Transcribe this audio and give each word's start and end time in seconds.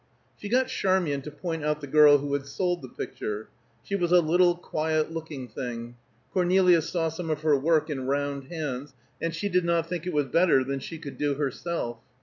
She 0.35 0.49
got 0.49 0.67
Charmian 0.67 1.21
to 1.21 1.29
point 1.29 1.63
out 1.63 1.79
the 1.79 1.85
girl 1.85 2.17
who 2.17 2.33
had 2.33 2.47
sold 2.47 2.81
the 2.81 2.89
picture; 2.89 3.49
she 3.83 3.95
was 3.95 4.11
a 4.11 4.19
little, 4.19 4.55
quiet 4.55 5.11
looking 5.11 5.47
thing; 5.47 5.95
Cornelia 6.33 6.81
saw 6.81 7.09
some 7.09 7.29
of 7.29 7.43
her 7.43 7.55
work 7.55 7.87
in 7.87 8.07
round 8.07 8.45
hands 8.45 8.95
and 9.21 9.31
she 9.31 9.47
did 9.47 9.63
not 9.63 9.87
think 9.87 10.07
it 10.07 10.13
was 10.13 10.25
better 10.25 10.63
than 10.63 10.79
she 10.79 10.97
could 10.97 11.19
do 11.19 11.35
herself. 11.35 11.99